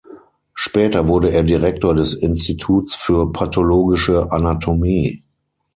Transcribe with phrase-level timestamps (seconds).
[0.55, 5.21] Später wurde er Direktor des Instituts für Pathologische Anatomie.